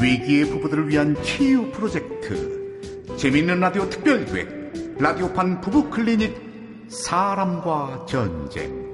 위기의 0.00 0.46
부부들을 0.46 0.88
위한 0.88 1.14
치유 1.22 1.70
프로젝트. 1.70 3.06
재미있는 3.16 3.60
라디오 3.60 3.88
특별기획 3.88 4.96
라디오판 4.98 5.60
부부 5.60 5.90
클리닉 5.90 6.86
사람과 6.88 8.06
전쟁. 8.06 8.88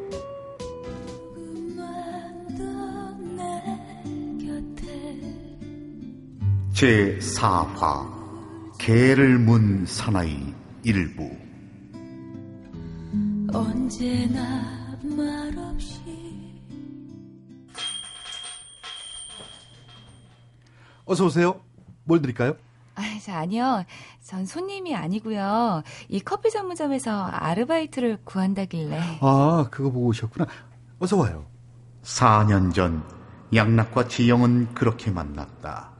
제4화 6.74 8.12
개를 8.78 9.38
문 9.38 9.86
사나이 9.86 10.52
일부 10.82 11.30
언제나 13.54 14.98
말없이 15.02 16.02
어서 21.04 21.26
오세요. 21.26 21.60
뭘 22.02 22.20
드릴까요? 22.20 22.56
아, 22.96 23.02
아니요. 23.28 23.84
전 24.22 24.44
손님이 24.44 24.96
아니고요. 24.96 25.82
이 26.08 26.20
커피 26.20 26.50
전문점에서 26.50 27.26
아르바이트를 27.26 28.18
구한다길래. 28.24 29.18
아, 29.20 29.68
그거 29.70 29.90
보고 29.90 30.06
오셨구나. 30.06 30.46
어서 30.98 31.16
와요. 31.16 31.46
4년 32.02 32.74
전 32.74 33.04
양락과 33.54 34.08
지영은 34.08 34.74
그렇게 34.74 35.10
만났다. 35.10 35.90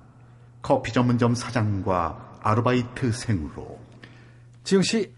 커피 0.61 0.93
전문점 0.93 1.35
사장과 1.35 2.39
아르바이트생으로. 2.43 3.79
지영 4.65 4.83
씨, 4.83 5.15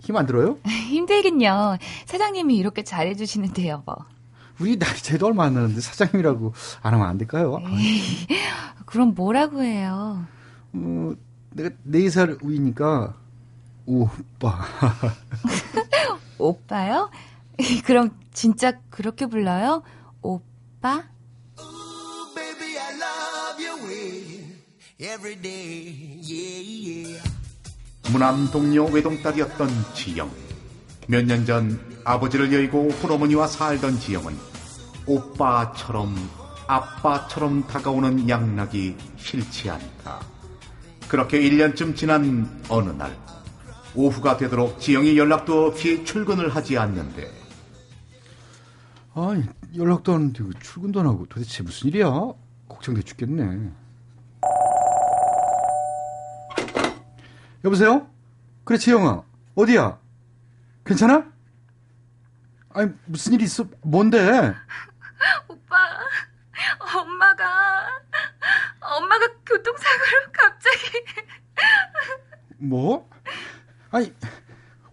힘 0.00 0.16
안 0.16 0.26
들어요? 0.26 0.58
힘들긴요. 0.66 1.78
사장님이 2.06 2.56
이렇게 2.56 2.82
잘해주시는데요, 2.84 3.82
뭐. 3.86 3.96
우리 4.60 4.78
나이 4.78 4.96
차이도 4.96 5.26
얼마 5.26 5.44
안 5.44 5.54
나는데 5.54 5.80
사장님이라고 5.80 6.52
안 6.82 6.94
하면 6.94 7.06
안 7.06 7.18
될까요? 7.18 7.58
그럼 8.86 9.14
뭐라고 9.14 9.62
해요? 9.62 10.24
어, 10.72 11.12
내가 11.50 11.70
네살 11.82 12.38
위니까 12.42 13.14
오빠. 13.84 14.64
오빠요? 16.38 17.10
그럼 17.84 18.10
진짜 18.32 18.72
그렇게 18.90 19.26
불러요? 19.26 19.82
오빠? 20.22 21.04
무남 28.16 28.50
동료 28.50 28.86
외동딸이었던 28.86 29.68
지영. 29.92 30.30
몇 31.06 31.26
년 31.26 31.44
전 31.44 31.78
아버지를 32.02 32.50
여의고 32.50 32.88
홀어머니와 32.88 33.46
살던 33.46 33.98
지영은 33.98 34.34
오빠처럼 35.06 36.16
아빠처럼 36.66 37.66
다가오는 37.66 38.26
양락이 38.26 38.96
싫지 39.18 39.68
않다. 39.68 40.20
그렇게 41.08 41.38
1년쯤 41.40 41.94
지난 41.94 42.62
어느 42.70 42.88
날 42.88 43.14
오후가 43.94 44.38
되도록 44.38 44.80
지영이 44.80 45.18
연락도 45.18 45.66
없이 45.66 46.02
출근을 46.06 46.54
하지 46.56 46.78
않는데 46.78 47.30
아니 49.14 49.44
연락도 49.76 50.14
안 50.14 50.32
되고 50.32 50.50
출근도 50.54 51.00
안 51.00 51.06
하고 51.06 51.26
도대체 51.28 51.62
무슨 51.62 51.88
일이야? 51.88 52.10
걱정돼 52.66 53.02
죽겠네. 53.02 53.72
여보세요? 57.66 58.08
그래 58.62 58.78
지영아 58.78 59.24
어디야? 59.56 59.98
괜찮아? 60.84 61.26
아니 62.70 62.92
무슨 63.06 63.32
일 63.32 63.42
있어? 63.42 63.66
뭔데? 63.82 64.54
오빠 65.48 65.76
엄마가 66.78 67.86
엄마가 68.80 69.26
교통사고로 69.44 70.32
갑자기 70.32 71.04
뭐? 72.58 73.10
아니 73.90 74.14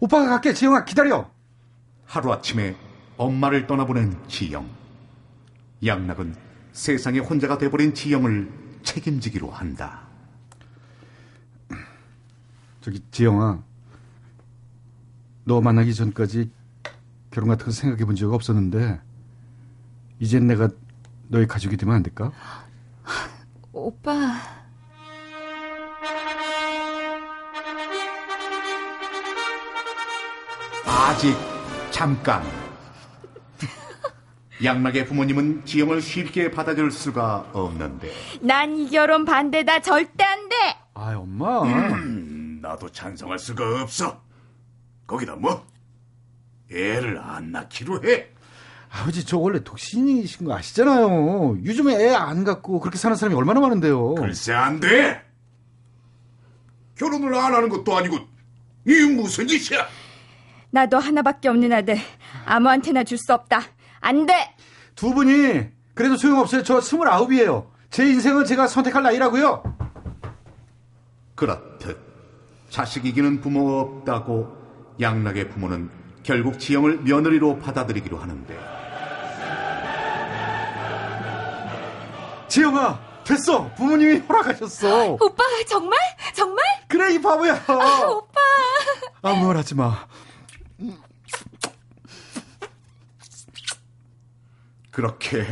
오빠가 0.00 0.26
갈게 0.30 0.52
지영아 0.52 0.84
기다려 0.84 1.30
하루아침에 2.06 2.76
엄마를 3.16 3.68
떠나보낸 3.68 4.20
지영 4.26 4.68
양락은 5.86 6.34
세상에 6.72 7.20
혼자가 7.20 7.56
돼버린 7.56 7.94
지영을 7.94 8.50
책임지기로 8.82 9.48
한다 9.52 10.03
저기 12.84 13.00
지영아. 13.10 13.62
너 15.44 15.62
만나기 15.62 15.94
전까지 15.94 16.50
결혼 17.30 17.48
같은 17.48 17.64
거 17.64 17.70
생각해 17.72 18.04
본 18.04 18.14
적 18.14 18.30
없었는데 18.34 19.00
이젠 20.20 20.46
내가 20.46 20.68
너의 21.28 21.46
가족이 21.48 21.78
되면 21.78 21.94
안 21.94 22.02
될까? 22.02 22.30
오빠. 23.72 24.36
아직 30.86 31.34
잠깐. 31.90 32.42
양락의 34.62 35.06
부모님은 35.06 35.64
지영을 35.64 36.00
쉽게 36.00 36.50
받아줄 36.50 36.90
수가 36.90 37.46
없는데. 37.52 38.10
난 38.40 38.76
이 38.76 38.88
결혼 38.90 39.24
반대다. 39.24 39.80
절대 39.80 40.24
안 40.24 40.48
돼. 40.48 40.54
아 40.94 41.14
엄마. 41.16 41.62
음, 41.62 42.13
나도 42.64 42.88
찬성할 42.88 43.38
수가 43.38 43.82
없어. 43.82 44.22
거기다 45.06 45.36
뭐? 45.36 45.66
애를 46.72 47.18
안 47.18 47.52
낳기로 47.52 48.02
해. 48.04 48.28
아버지 48.90 49.26
저 49.26 49.36
원래 49.36 49.62
독신이신 49.62 50.46
거 50.46 50.56
아시잖아요. 50.56 51.58
요즘에 51.62 51.94
애 51.96 52.14
안 52.14 52.42
갖고 52.44 52.80
그렇게 52.80 52.96
사는 52.96 53.14
사람이 53.16 53.36
얼마나 53.36 53.60
많은데요. 53.60 54.14
글쎄 54.14 54.54
안 54.54 54.80
돼. 54.80 55.22
결혼을 56.96 57.34
안 57.34 57.52
하는 57.54 57.68
것도 57.68 57.94
아니고 57.96 58.16
이 58.86 58.92
무슨 59.14 59.46
짓이야? 59.46 59.86
나도 60.70 60.98
하나밖에 60.98 61.48
없는 61.48 61.70
아들. 61.72 61.98
아무한테나 62.46 63.04
줄 63.04 63.18
수 63.18 63.34
없다. 63.34 63.60
안 64.00 64.24
돼! 64.26 64.54
두 64.94 65.12
분이 65.12 65.66
그래도 65.92 66.16
소용없어요. 66.16 66.62
저 66.62 66.80
스물아홉이에요. 66.80 67.70
제 67.90 68.08
인생은 68.08 68.44
제가 68.46 68.68
선택할 68.68 69.02
나이라고요. 69.02 69.62
그렇듯 71.34 72.03
자식 72.74 73.06
이기는 73.06 73.40
부모 73.40 73.78
없다고 73.78 74.52
양락의 75.00 75.48
부모는 75.50 75.88
결국 76.24 76.58
지영을 76.58 76.98
며느리로 77.02 77.60
받아들이기로 77.60 78.18
하는데. 78.18 78.58
지영아 82.48 82.98
됐어. 83.22 83.72
부모님이 83.76 84.16
허락하셨어. 84.28 85.12
오빠 85.12 85.44
정말? 85.68 85.96
정말? 86.34 86.64
그래 86.88 87.14
이 87.14 87.22
바보야. 87.22 87.54
오빠. 88.08 88.40
아무 89.22 89.46
말 89.46 89.56
하지 89.56 89.76
마. 89.76 90.08
그렇게 94.90 95.46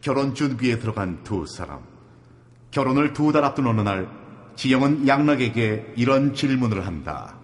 결혼 0.00 0.34
준비에 0.34 0.78
들어간 0.78 1.22
두 1.24 1.44
사람. 1.44 1.84
결혼을 2.70 3.12
두 3.12 3.32
달 3.32 3.44
앞둔 3.44 3.66
어느 3.66 3.82
날 3.82 4.08
지영은 4.58 5.06
양락에게 5.06 5.94
이런 5.94 6.34
질문을 6.34 6.84
한다 6.84 7.38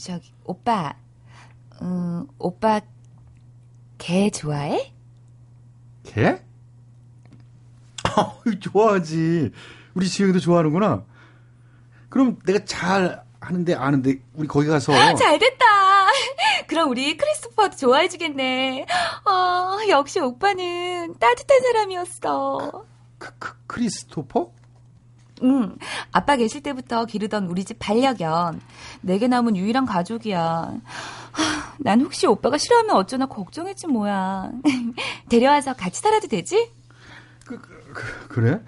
저기 0.00 0.32
오빠 0.44 0.94
음, 1.82 2.26
오빠 2.38 2.80
개 3.98 4.30
좋아해? 4.30 4.94
개? 6.02 6.40
좋아하지. 8.60 9.50
우리 9.92 10.08
지영이도 10.08 10.40
좋아하는구나. 10.40 11.04
그럼 12.08 12.38
내가 12.46 12.64
잘 12.64 13.22
하는데 13.38 13.74
아는데 13.74 14.22
우리 14.32 14.48
거기 14.48 14.66
가서 14.66 14.92
잘 15.16 15.38
됐다. 15.38 15.66
그럼 16.68 16.88
우리 16.88 17.18
크리스토퍼도 17.18 17.76
좋아해 17.76 18.08
주겠네. 18.08 18.86
어, 19.26 19.88
역시 19.90 20.20
오빠는 20.20 21.16
따뜻한 21.18 21.60
사람이었어. 21.60 22.86
크, 23.18 23.30
크, 23.38 23.54
크리스토퍼? 23.66 24.59
응. 25.42 25.76
아빠 26.12 26.36
계실 26.36 26.62
때부터 26.62 27.04
기르던 27.04 27.46
우리 27.46 27.64
집 27.64 27.78
반려견. 27.78 28.60
내게 29.00 29.28
남은 29.28 29.56
유일한 29.56 29.86
가족이야. 29.86 30.40
하, 30.40 31.74
난 31.78 32.00
혹시 32.00 32.26
오빠가 32.26 32.58
싫어하면 32.58 32.96
어쩌나 32.96 33.26
걱정했지 33.26 33.86
뭐야. 33.86 34.50
데려와서 35.28 35.74
같이 35.74 36.00
살아도 36.00 36.28
되지? 36.28 36.70
그, 37.46 37.60
그, 37.60 38.28
그래? 38.28 38.60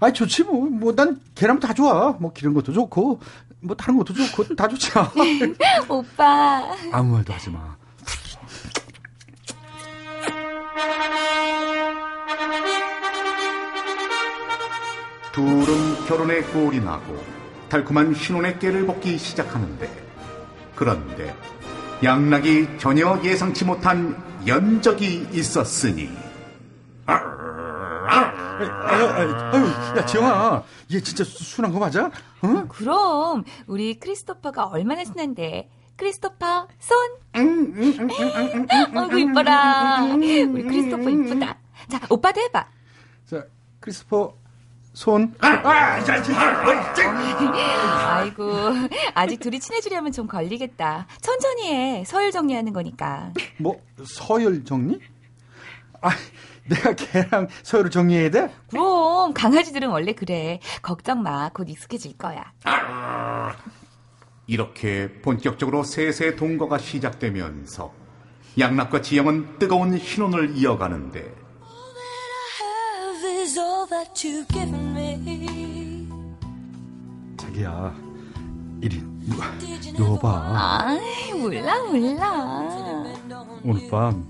아니 0.00 0.12
좋지 0.12 0.44
뭐. 0.44 0.66
뭐난 0.66 1.20
걔랑 1.34 1.60
다 1.60 1.72
좋아. 1.72 2.12
뭐 2.20 2.32
기른 2.32 2.54
것도 2.54 2.72
좋고 2.72 3.20
뭐 3.60 3.76
다른 3.76 3.96
것도 3.96 4.12
좋고 4.14 4.54
다 4.54 4.68
좋지. 4.68 4.90
오빠. 5.88 6.62
아무 6.92 7.12
말도 7.14 7.32
하지 7.32 7.50
마. 7.50 7.76
둘은 15.34 16.06
결혼에 16.06 16.42
꼴이 16.42 16.80
나고 16.80 17.22
달콤한 17.68 18.14
신혼의 18.14 18.58
깨를 18.60 18.86
벗기 18.86 19.18
시작하는데 19.18 19.90
그런데 20.76 21.34
양락이 22.02 22.78
전혀 22.78 23.20
예상치 23.24 23.64
못한 23.64 24.16
연적이 24.46 25.26
있었으니 25.32 26.10
아유, 27.06 27.20
아유, 28.06 29.30
아유, 29.52 29.98
야, 29.98 30.06
지영아, 30.06 30.62
얘 30.92 31.00
진짜 31.00 31.24
수- 31.24 31.42
순한 31.42 31.72
거 31.72 31.80
맞아? 31.80 32.06
어? 32.06 32.64
그럼 32.68 33.42
우리 33.66 33.98
크리스토퍼가 33.98 34.66
얼마나 34.66 35.04
순한데. 35.04 35.68
크리스토퍼 35.96 36.68
손. 36.78 36.96
어이구 38.94 39.18
이뻐라. 39.18 40.04
우리 40.14 40.46
크리스토퍼 40.46 41.08
이쁘다. 41.10 41.58
자 41.88 42.00
오빠도 42.10 42.40
해봐. 42.42 42.66
자, 43.26 43.44
크리스토퍼 43.80 44.36
손. 44.94 45.34
아이고 48.06 48.52
아직 49.14 49.40
둘이 49.40 49.58
친해지려면 49.60 50.12
좀 50.12 50.26
걸리겠다. 50.26 51.06
천천히 51.20 51.72
해. 51.72 52.04
서열 52.06 52.30
정리하는 52.30 52.72
거니까. 52.72 53.32
뭐 53.58 53.80
서열 54.04 54.64
정리? 54.64 55.00
아, 56.00 56.10
내가 56.68 56.94
걔랑 56.94 57.48
서열을 57.62 57.90
정리해야 57.90 58.30
돼? 58.30 58.54
그럼 58.70 59.34
강아지들은 59.34 59.88
원래 59.88 60.12
그래. 60.12 60.60
걱정 60.80 61.22
마. 61.22 61.48
곧 61.50 61.68
익숙해질 61.68 62.16
거야. 62.16 62.52
이렇게 64.46 65.10
본격적으로 65.22 65.82
세세 65.82 66.36
동거가 66.36 66.78
시작되면서 66.78 67.92
양락과 68.58 69.00
지영은 69.00 69.58
뜨거운 69.58 69.98
신혼을 69.98 70.56
이어가는데 70.56 71.43
is 73.44 73.58
all 73.58 73.86
that 73.86 74.24
you've 74.24 74.48
given 74.48 74.94
me. 74.94 76.08
자기야, 77.36 77.94
이리 78.80 79.02
누가 79.26 79.52
누워 79.96 80.18
봐. 80.18 80.28
아 80.56 80.98
몰라 81.36 81.82
몰라. 81.84 83.04
오늘 83.62 83.90
밤 83.90 84.26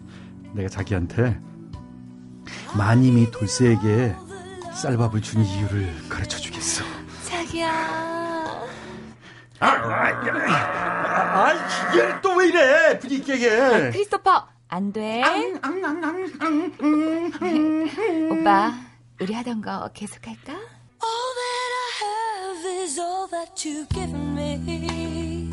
내가 0.52 0.68
자기한테 0.68 1.38
마님이 2.76 3.30
돌쇠에게 3.30 4.16
쌀밥을 4.74 5.22
준 5.22 5.44
이유를 5.44 6.08
가르쳐 6.08 6.36
주겠어. 6.38 6.84
자기야. 7.24 7.70
아, 9.60 11.52
이게 11.92 12.20
또왜 12.20 12.48
이래? 12.48 12.98
분위기 12.98 13.22
깨게. 13.24 13.92
크리스토퍼 13.92 14.48
안 14.68 14.92
돼. 14.92 15.22
오빠 18.30 18.74
우리 19.24 19.32
하던 19.32 19.62
거 19.62 19.88
계속할까? 19.94 20.52
All 20.52 20.60
that 21.40 21.72
I 21.80 21.88
have 22.04 22.82
is 22.82 23.00
all 23.00 23.26
that 23.30 23.54
you've 23.66 23.88
given 23.88 24.36
me. 24.36 25.50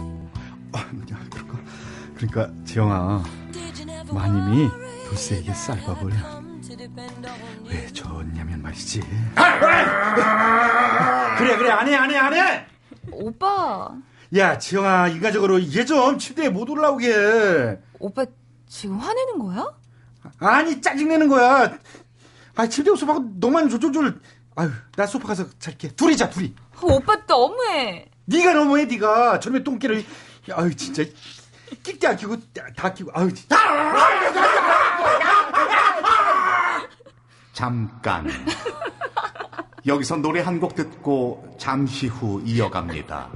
아, 0.73 0.79
야, 0.79 1.18
그럴까? 1.29 1.57
그러니까 2.18 2.51
지영아, 2.65 3.23
마님이 4.12 4.69
돌쇠에게 5.07 5.53
쌀밥을 5.53 6.12
왜 7.69 7.88
줬냐면 7.94 8.62
말이지. 8.62 9.00
그래 11.38 11.56
그래 11.57 11.69
안 11.71 11.88
해 11.88 11.95
안 11.95 12.12
해 12.12 12.18
안해. 12.18 12.65
오빠 13.13 13.95
야 14.35 14.57
지영아 14.57 15.07
인간적으로 15.07 15.62
얘 15.63 15.85
좀 15.85 16.19
침대에 16.19 16.50
못 16.50 16.69
올라오게. 16.69 17.79
오빠 18.00 18.25
지금 18.68 18.97
화내는 18.97 19.39
거야? 19.39 19.65
아니 20.39 20.81
짜증내는 20.81 21.29
거야. 21.29 21.77
아 22.56 22.68
침대 22.68 22.95
소파가 22.95 23.21
너만 23.39 23.69
졸졸졸. 23.69 24.19
아유 24.56 24.69
나 24.95 25.06
소파 25.06 25.30
가서 25.30 25.45
잘게. 25.59 25.89
둘이 25.95 26.15
자 26.18 26.30
둘이. 26.30 26.53
오빠 26.81 27.15
너무해. 27.27 28.09
네가 28.25 28.53
너무해 28.53 28.86
네가 28.86 29.39
저놈의 29.39 29.63
똥개를. 29.63 30.06
아유 30.53 30.75
진짜 30.75 31.03
끼때 31.83 32.07
안 32.07 32.18
끼고 32.18 32.38
다 32.75 32.94
끼고. 32.94 33.12
아유 33.13 33.33
진짜. 33.33 33.57
잠깐 37.53 38.27
여기서 39.86 40.18
노래 40.18 40.42
한 40.42 40.59
곡 40.59 40.75
듣고 40.75 41.56
잠시 41.59 42.07
후 42.07 42.42
이어갑니다. 42.45 43.30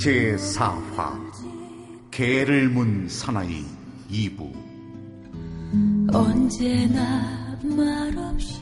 제4화 0.00 1.20
개를 2.10 2.70
문 2.70 3.06
사나이 3.06 3.66
2부 4.10 4.50
언제나 6.14 7.58
말없이 7.62 8.58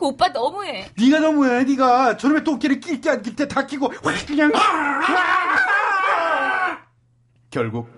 오빠 0.00 0.26
너무해. 0.28 0.90
네가 0.98 1.20
너무해 1.20 1.62
네가 1.64 2.16
저놈의 2.16 2.42
똥개를 2.44 2.80
낄 2.80 3.00
때 3.00 3.10
안 3.10 3.22
낄 3.22 3.36
때 3.36 3.46
다 3.46 3.64
끼고 3.64 3.92
확 4.02 4.26
그냥. 4.26 4.50
결국 7.50 7.88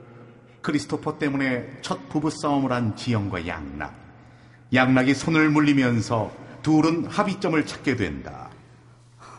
크리스토퍼 0.60 1.16
때문에 1.18 1.78
첫 1.80 2.10
부부싸움을 2.10 2.70
한 2.72 2.94
지영과 2.94 3.46
양락 3.46 3.94
양락이 4.74 5.14
손을 5.14 5.48
물리면서 5.48 6.30
둘은 6.62 7.06
합의점을 7.06 7.64
찾게 7.64 7.96
된다. 7.96 8.50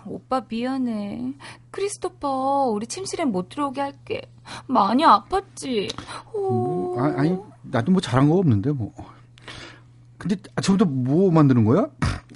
오빠 0.10 0.44
미안해. 0.48 1.34
크리스토퍼 1.72 2.66
우리 2.72 2.88
침실에 2.88 3.26
못 3.26 3.50
들어오게 3.50 3.82
할게. 3.82 4.22
많이 4.68 5.04
아팠지. 5.04 5.94
오. 6.34 7.00
아, 7.00 7.14
아니 7.18 7.38
나도 7.64 7.92
뭐 7.92 8.02
잘한 8.02 8.30
거 8.30 8.36
없는데 8.36 8.72
뭐. 8.72 8.94
근데 10.18 10.36
아침부터 10.56 10.86
뭐 10.90 11.32
만드는 11.32 11.64
거야? 11.66 11.88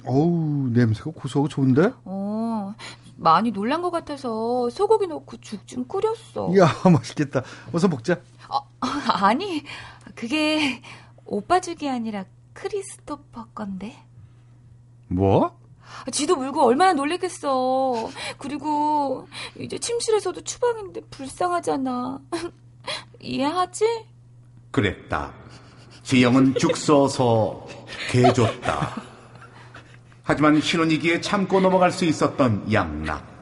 어우 0.04 0.68
냄새가 0.72 1.10
고소하고 1.14 1.48
좋은데? 1.48 1.92
어, 2.04 2.74
많이 3.16 3.50
놀란 3.52 3.82
것 3.82 3.90
같아서 3.90 4.68
소고기 4.70 5.06
넣고 5.06 5.36
죽 5.38 5.66
좀 5.66 5.84
끓였어. 5.86 6.50
이야 6.54 6.66
맛있겠다. 6.90 7.42
어서 7.72 7.88
먹자. 7.88 8.20
아니, 8.80 9.62
그게 10.14 10.82
오빠 11.24 11.60
죽이 11.60 11.88
아니라 11.88 12.24
크리스토퍼 12.52 13.46
건데. 13.54 13.96
뭐? 15.08 15.56
지도 16.10 16.36
물고 16.36 16.64
얼마나 16.64 16.92
놀랬겠어. 16.92 18.10
그리고 18.38 19.28
이제 19.58 19.78
침실에서도 19.78 20.40
추방인데 20.42 21.02
불쌍하잖아. 21.10 22.20
이해하지? 23.20 24.06
그랬다. 24.70 25.32
지영은 26.02 26.54
죽 26.56 26.76
써서 26.76 27.66
개 28.10 28.32
줬다. 28.32 29.02
하지만 30.24 30.60
신혼이기에 30.60 31.20
참고 31.20 31.60
넘어갈 31.60 31.92
수 31.92 32.04
있었던 32.04 32.72
양락. 32.72 33.32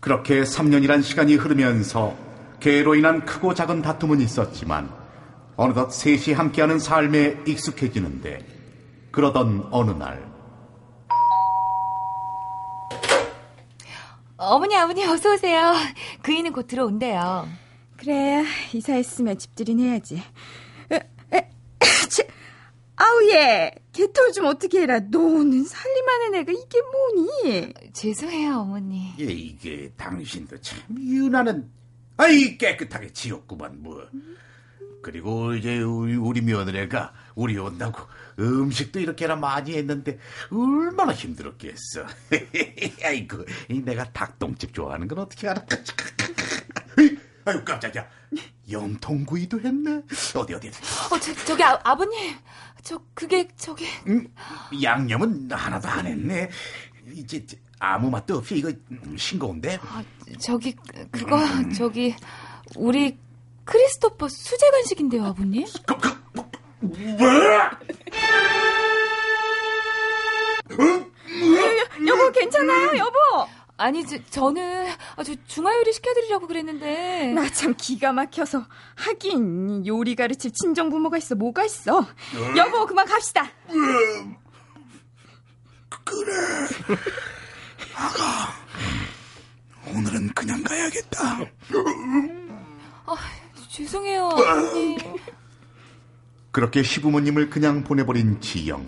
그렇게 0.00 0.42
3년이란 0.42 1.02
시간이 1.02 1.34
흐르면서 1.34 2.16
개로 2.60 2.94
인한 2.94 3.24
크고 3.24 3.54
작은 3.54 3.82
다툼은 3.82 4.20
있었지만 4.20 4.88
어느덧 5.56 5.90
셋이 5.90 6.34
함께하는 6.34 6.78
삶에 6.78 7.42
익숙해지는데 7.46 8.44
그러던 9.10 9.68
어느 9.70 9.90
날 9.92 10.26
어머니, 14.38 14.76
아버님, 14.76 15.08
어서 15.08 15.32
오세요. 15.32 15.72
그이는 16.22 16.52
곧 16.52 16.66
들어온대요. 16.66 17.48
그래 17.96 18.44
이사했으면 18.74 19.38
집들이는 19.38 19.82
해야지. 19.82 20.22
에, 20.92 21.00
에, 21.32 21.50
치, 22.10 22.22
아우 22.96 23.30
얘 23.30 23.70
개털 23.92 24.32
좀 24.32 24.44
어떻게 24.44 24.82
해라. 24.82 25.00
너는 25.00 25.64
살림하는 25.64 26.34
애가 26.34 26.52
이게 26.52 26.78
뭐니? 26.82 27.72
죄송해요, 27.94 28.58
어머니. 28.58 29.14
예, 29.18 29.24
이게 29.24 29.90
당신도 29.96 30.60
참 30.60 30.80
유난은 30.98 31.70
아이 32.18 32.58
깨끗하게 32.58 33.14
지었구만 33.14 33.82
뭐. 33.82 34.06
그리고 35.02 35.54
이제 35.54 35.78
우리, 35.80 36.16
우리 36.16 36.40
며느리가 36.40 37.12
우리 37.34 37.56
온다고 37.58 38.02
음식도 38.38 39.00
이렇게나 39.00 39.36
많이 39.36 39.74
했는데 39.76 40.18
얼마나 40.50 41.12
힘들었겠어. 41.12 42.06
아이고 43.04 43.44
이 43.70 43.80
내가 43.80 44.04
닭똥집 44.12 44.74
좋아하는 44.74 45.06
건 45.08 45.18
어떻게 45.20 45.48
알아? 45.48 45.64
아유 47.44 47.64
깜짝이야. 47.64 48.06
염통구이도 48.70 49.60
했네. 49.60 50.02
어디 50.34 50.54
어디. 50.54 50.68
어, 50.68 51.20
저, 51.20 51.32
저기 51.44 51.62
아, 51.62 51.78
아버님. 51.84 52.34
저 52.82 53.00
그게 53.14 53.46
저기 53.56 53.86
음, 54.08 54.26
양념은 54.82 55.50
하나도 55.50 55.88
안 55.88 56.06
했네. 56.06 56.50
이제 57.12 57.44
저- 57.46 57.56
아무 57.78 58.10
맛도 58.10 58.38
없이 58.38 58.56
이거 58.56 58.72
음, 58.90 59.16
싱거운데? 59.16 59.78
아, 59.82 60.02
저기 60.40 60.72
그- 60.74 61.08
그거 61.10 61.38
저기 61.76 62.16
우리 62.74 63.16
크리스토퍼 63.66 64.28
수제 64.28 64.70
간식인데요, 64.70 65.24
아버님. 65.26 65.66
그, 65.86 65.96
그, 65.98 66.08
뭐? 66.34 66.50
여보 72.06 72.32
괜찮아요? 72.32 72.96
여보! 72.98 73.18
아니 73.78 74.06
저, 74.06 74.16
저는 74.30 74.88
아, 75.16 75.22
저 75.22 75.34
중화 75.46 75.76
요리 75.76 75.92
시켜드리려고 75.92 76.46
그랬는데. 76.46 77.32
나 77.34 77.46
참 77.50 77.74
기가 77.76 78.12
막혀서 78.12 78.64
하긴 78.94 79.86
요리 79.86 80.14
가르칠 80.14 80.52
친정 80.52 80.88
부모가 80.88 81.18
있어 81.18 81.34
뭐가 81.34 81.64
있어? 81.64 82.06
여보 82.56 82.86
그만 82.86 83.06
갑시다. 83.06 83.50
오늘은 89.94 90.28
그냥 90.34 90.62
가야겠다. 90.62 91.38
죄송해요, 93.76 94.24
아버님. 94.28 94.96
그렇게 96.50 96.82
시부모님을 96.82 97.50
그냥 97.50 97.84
보내버린 97.84 98.40
지영. 98.40 98.86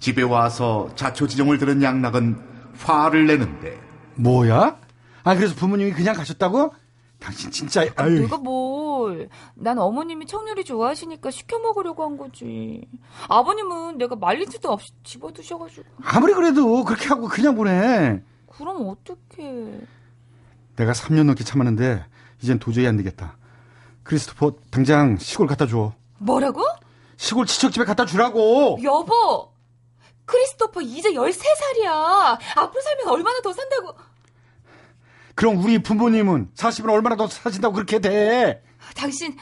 집에 0.00 0.20
와서 0.20 0.90
자초지종을 0.96 1.56
들은 1.56 1.82
양락은 1.82 2.38
화를 2.76 3.26
내는데 3.26 3.80
뭐야? 4.16 4.76
아 5.24 5.34
그래서 5.34 5.54
부모님이 5.54 5.92
그냥 5.92 6.14
가셨다고? 6.14 6.74
당신 7.20 7.50
진짜 7.50 7.86
아유. 7.96 8.20
내가 8.20 8.36
뭘? 8.36 9.30
난 9.54 9.78
어머님이 9.78 10.26
청요리 10.26 10.64
좋아하시니까 10.64 11.30
시켜 11.30 11.58
먹으려고 11.58 12.04
한 12.04 12.18
거지. 12.18 12.86
아버님은 13.28 13.96
내가 13.96 14.16
말릴 14.16 14.46
수도 14.50 14.72
없이 14.72 14.92
집어드셔가지고. 15.04 15.86
아무리 16.04 16.34
그래도 16.34 16.84
그렇게 16.84 17.08
하고 17.08 17.28
그냥 17.28 17.54
보내. 17.54 18.20
그럼 18.58 18.88
어떡해. 18.88 19.80
내가 20.76 20.92
3년 20.92 21.24
넘게 21.24 21.44
참았는데 21.44 22.04
이젠 22.42 22.58
도저히 22.58 22.86
안 22.86 22.98
되겠다. 22.98 23.38
크리스토퍼 24.04 24.52
당장 24.70 25.16
시골 25.18 25.46
갖다 25.46 25.66
줘. 25.66 25.92
뭐라고? 26.18 26.64
시골 27.16 27.46
지척집에 27.46 27.84
갖다 27.84 28.04
주라고. 28.04 28.78
여보! 28.82 29.52
크리스토퍼 30.24 30.80
이제 30.82 31.10
13살이야. 31.12 32.38
앞으로 32.56 32.80
살면 32.82 33.08
얼마나 33.08 33.40
더 33.40 33.52
산다고. 33.52 33.94
그럼 35.34 35.62
우리 35.64 35.82
부모님은 35.82 36.50
40은 36.54 36.90
얼마나 36.90 37.16
더 37.16 37.26
사신다고 37.26 37.74
그렇게 37.74 37.98
돼? 37.98 38.62
당신 38.96 39.36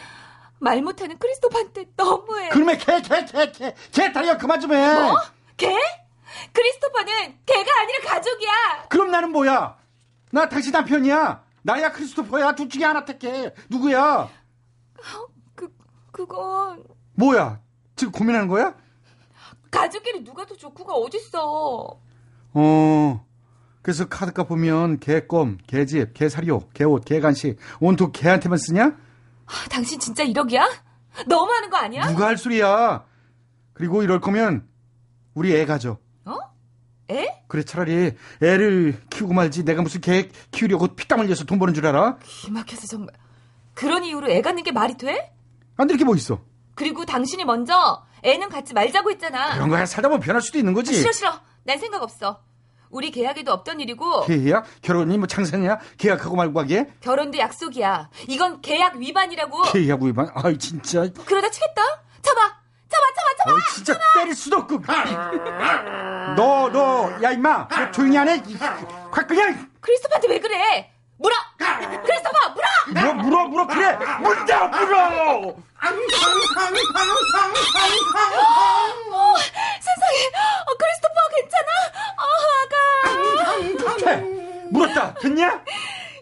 말 0.59 0.83
못하는 0.83 1.19
크리스토퍼한테 1.19 1.87
너무해. 1.97 2.49
그러면 2.51 2.79
개, 2.79 3.01
개, 3.03 3.25
개, 3.25 3.51
개, 3.53 3.75
개 3.91 4.13
타령 4.13 4.39
그만 4.39 4.61
좀 4.61 4.73
해. 4.73 4.95
뭐? 4.95 5.17
개? 5.57 5.75
크리스토퍼는 6.53 7.13
개가 7.47 7.71
아니라 7.81 7.99
가족이야. 8.15 8.51
그럼 8.89 9.11
나는 9.11 9.31
뭐야? 9.33 9.77
나 10.33 10.49
당신 10.49 10.73
남편이야. 10.73 11.43
나야 11.63 11.93
크리스토퍼야. 11.93 12.55
둘 12.55 12.69
중에 12.69 12.85
하나 12.85 13.05
택해. 13.05 13.53
누구야? 13.69 14.29
그 15.55 15.69
그건 16.13 16.85
뭐야? 17.15 17.61
지금 17.97 18.13
고민하는 18.13 18.49
거야? 18.49 18.75
가족끼리 19.71 20.25
누가 20.25 20.45
더 20.47 20.55
좋고가 20.57 20.95
어딨어. 20.95 22.01
어. 22.55 23.27
그래서 23.83 24.09
카드 24.09 24.33
값 24.33 24.49
보면 24.49 24.99
개껌, 25.01 25.59
개집, 25.67 26.13
개사료, 26.15 26.69
개옷, 26.75 27.05
개간식 27.05 27.59
온통 27.81 28.13
개한테만 28.13 28.59
쓰냐? 28.59 28.85
아, 29.47 29.69
당신 29.71 29.99
진짜 29.99 30.25
1억이야? 30.25 30.69
너무 31.27 31.51
하는 31.53 31.71
거 31.71 31.77
아니야? 31.77 32.07
누가 32.09 32.27
할 32.27 32.37
소리야? 32.37 33.05
그리고 33.73 34.03
이럴 34.03 34.21
거면 34.21 34.69
우리 35.35 35.55
애 35.55 35.65
가져. 35.65 35.99
어? 36.25 36.37
애? 37.11 37.43
그래 37.49 37.63
차라리 37.63 38.13
애를 38.43 39.01
키우고 39.11 39.33
말지 39.33 39.65
내가 39.65 39.83
무슨 39.83 40.01
개 40.01 40.29
키우려고 40.51 40.89
피땀 40.89 41.21
흘려서 41.21 41.45
돈 41.45 41.59
버는 41.59 41.75
줄 41.75 41.87
알아? 41.87 42.19
기막혀서 42.23 42.87
정말. 42.87 43.15
그런 43.81 44.05
이유로 44.05 44.31
애 44.31 44.43
갖는 44.43 44.63
게 44.63 44.73
말이 44.73 44.95
돼? 44.99 45.33
안될게뭐 45.79 46.15
있어? 46.17 46.39
그리고 46.75 47.07
당신이 47.07 47.45
먼저 47.45 48.05
애는 48.23 48.51
갖지 48.51 48.75
말자고 48.75 49.11
했잖아. 49.11 49.55
그런 49.55 49.71
거야 49.71 49.87
살다 49.87 50.09
보면 50.11 50.21
변할 50.21 50.43
수도 50.43 50.59
있는 50.59 50.75
거지. 50.75 50.95
싫어 50.95 51.11
싫어. 51.13 51.41
난 51.65 51.79
생각 51.79 52.03
없어. 52.03 52.43
우리 52.91 53.11
계약에도 53.11 53.53
없던 53.53 53.81
일이고 53.81 54.27
계약? 54.27 54.67
결혼이 54.83 55.17
뭐 55.17 55.27
창세냐? 55.27 55.79
계약하고 55.97 56.37
말고 56.37 56.61
하게? 56.61 56.93
결혼도 57.01 57.39
약속이야. 57.39 58.11
이건 58.29 58.61
계약 58.61 58.97
위반이라고. 58.97 59.63
계약 59.73 60.03
위반? 60.03 60.29
아이 60.35 60.59
진짜. 60.59 61.07
그러다 61.25 61.51
치겠다. 61.51 61.81
잡아. 62.21 62.41
잡아 62.91 63.05
잡아 63.17 63.37
잡아. 63.39 63.55
어이, 63.55 63.61
진짜 63.75 63.99
때릴 64.15 64.35
수도 64.35 64.57
없고. 64.59 64.83
너, 66.37 66.69
너, 66.71 67.23
야, 67.23 67.31
임마. 67.31 67.69
너 67.69 67.91
조용히 67.93 68.19
안 68.19 68.29
해? 68.29 68.43
이, 68.47 68.55
확 68.57 69.27
그냥. 69.27 69.71
크리스토퍼한테 69.81 70.29
왜 70.29 70.41
그래? 70.41 70.90
물어. 71.21 71.35
크리스토퍼 72.03 72.49
물어. 72.55 72.67
물어, 72.89 73.13
물어, 73.15 73.47
물어, 73.49 73.67
그래. 73.67 73.93
물다, 74.21 74.67
물어. 74.69 75.49
어, 75.49 75.63
세상에. 79.81 80.31
어, 80.67 80.75
크리스토퍼 80.79 81.17
괜찮아? 81.37 81.71
어, 82.17 82.23
아가. 82.63 82.75
해. 84.11 84.13
물었다. 84.71 85.15
됐냐? 85.15 85.65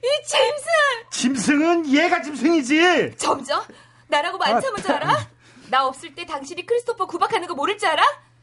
이 0.03 0.07
짐승. 0.27 0.67
짐승은 1.11 1.89
얘가 1.93 2.21
짐승이지. 2.23 3.17
점점 3.17 3.63
나라고 4.09 4.43
안 4.43 4.61
참은 4.61 4.83
줄 4.83 4.91
알아? 4.93 5.29
나 5.71 5.87
없을 5.87 6.15
때 6.15 6.25
당신이 6.27 6.67
크리스토퍼 6.67 7.07
구박하는 7.07 7.47
거 7.47 7.55
모를 7.55 7.79
줄 7.79 7.89
알아? 7.89 8.03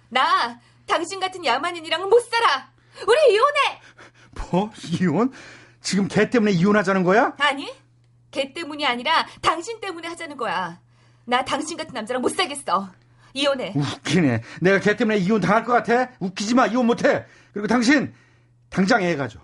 나 0.10 0.60
당신 0.88 1.20
같은 1.20 1.44
야만인이랑은 1.44 2.08
못 2.10 2.20
살아. 2.30 2.70
우리 3.06 3.34
이혼해. 3.34 3.82
뭐? 4.52 4.72
이혼? 5.02 5.34
지금 5.86 6.08
걔 6.08 6.28
때문에 6.32 6.52
이혼하자는 6.52 7.04
거야? 7.04 7.36
아니, 7.38 7.72
걔 8.32 8.52
때문이 8.52 8.84
아니라 8.88 9.26
당신 9.40 9.80
때문에 9.80 10.08
하자는 10.08 10.36
거야. 10.36 10.80
나 11.26 11.46
당신 11.46 11.78
같은 11.78 11.94
남자랑 11.94 12.24
못 12.24 12.30
살겠어. 12.30 12.90
이혼해. 13.36 13.74
웃기네. 13.76 14.42
내가 14.62 14.80
걔 14.80 14.96
때문에 14.96 15.20
이혼 15.20 15.40
당할 15.40 15.64
것 15.64 15.74
같아? 15.74 16.12
웃기지 16.20 16.56
마. 16.56 16.66
이혼 16.66 16.88
못해. 16.88 17.24
그리고 17.54 17.68
당신 17.68 18.12
당장 18.70 19.04
애 19.04 19.16
가져. 19.16 19.40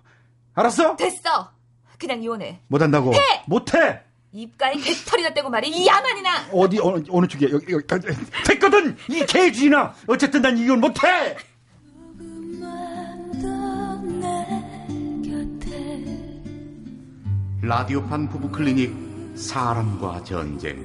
알았어? 0.55 0.95
됐어. 0.95 1.51
그냥 1.99 2.23
이혼해. 2.23 2.59
못한다고. 2.67 3.13
해! 3.13 3.19
못해. 3.45 4.01
입가에 4.31 4.73
개털이 4.77 5.21
났다고 5.21 5.49
말해. 5.49 5.67
이 5.67 5.85
야만이나. 5.85 6.47
어디 6.53 6.79
어느 6.79 7.03
어느 7.09 7.27
쪽이야? 7.27 7.49
여기 7.51 7.71
여기 7.71 7.85
됐거든. 8.47 8.97
이 9.09 9.23
개주인아. 9.27 9.93
어쨌든 10.07 10.41
난 10.41 10.57
이혼 10.57 10.79
못해. 10.79 11.37
라디오판 17.63 18.27
부부 18.27 18.49
클리닉 18.49 19.35
사람과 19.35 20.23
전쟁 20.23 20.83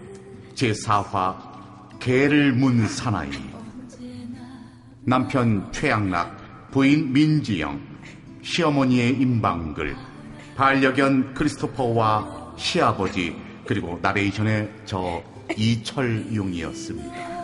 제4화 0.55 1.99
개를 1.99 2.53
문 2.53 2.87
사나이 2.87 3.31
남편 5.01 5.73
최양락 5.73 6.71
부인 6.73 7.15
민지영 7.15 7.81
시어머니의 8.43 9.19
임방글 9.19 9.97
반려견 10.55 11.33
크리스토퍼와 11.33 12.57
시아버지 12.59 13.35
그리고 13.67 13.99
나레이션의 14.03 14.71
저 14.85 15.23
이철용이었습니다. 15.57 17.36